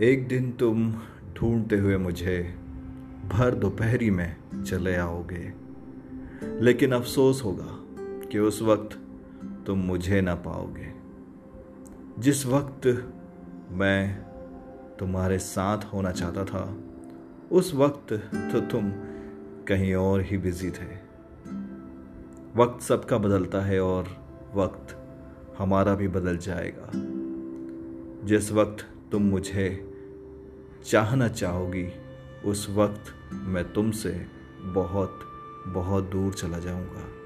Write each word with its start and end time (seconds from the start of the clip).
एक 0.00 0.28
दिन 0.28 0.52
तुम 0.52 0.94
ढूंढते 1.34 1.78
हुए 1.78 1.96
मुझे 1.96 2.56
भर 3.28 3.54
दोपहरी 3.54 4.10
में 4.10 4.36
चले 4.64 4.96
आओगे। 4.96 5.52
लेकिन 6.44 6.92
अफसोस 6.92 7.44
होगा 7.44 7.66
कि 8.26 8.38
उस 8.38 8.62
वक्त 8.62 8.98
तुम 9.66 9.78
मुझे 9.78 10.20
ना 10.20 10.34
पाओगे। 10.34 10.92
जिस 12.18 12.46
वक्त 12.46 13.12
मैं 13.70 14.22
तुम्हारे 14.98 15.38
साथ 15.38 15.78
होना 15.78 16.10
चाहता 16.10 16.44
था, 16.44 16.76
उस 17.52 17.74
वक्त 17.74 18.12
तो 18.34 18.60
तुम 18.60 18.90
कहीं 19.68 19.94
और 19.94 20.22
ही 20.22 20.38
बिज़ी 20.38 20.70
थे। 20.70 20.94
वक्त 22.56 22.82
सबका 22.82 23.18
बदलता 23.18 23.60
है 23.60 23.80
और 23.80 24.02
वक्त 24.54 24.98
हमारा 25.58 25.94
भी 25.94 26.08
बदल 26.08 26.36
जाएगा। 26.36 26.90
जिस 28.26 28.52
वक्त 28.52 28.86
तुम 29.12 29.22
मुझे 29.22 29.87
चाहना 30.86 31.28
चाहोगी 31.28 31.88
उस 32.44 32.70
वक्त 32.70 33.14
मैं 33.32 33.72
तुमसे 33.72 34.26
बहुत 34.62 35.20
बहुत 35.66 36.04
दूर 36.04 36.32
चला 36.32 36.58
जाऊँगा। 36.58 37.17